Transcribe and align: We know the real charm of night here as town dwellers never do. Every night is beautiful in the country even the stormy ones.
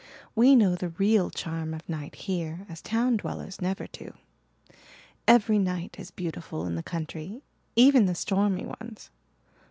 We 0.33 0.55
know 0.55 0.73
the 0.73 0.89
real 0.89 1.29
charm 1.29 1.75
of 1.75 1.87
night 1.87 2.15
here 2.15 2.65
as 2.67 2.81
town 2.81 3.17
dwellers 3.17 3.61
never 3.61 3.85
do. 3.85 4.15
Every 5.27 5.59
night 5.59 5.97
is 5.99 6.09
beautiful 6.09 6.65
in 6.65 6.73
the 6.73 6.81
country 6.81 7.43
even 7.75 8.07
the 8.07 8.15
stormy 8.15 8.65
ones. 8.65 9.11